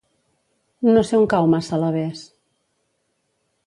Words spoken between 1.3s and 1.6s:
cau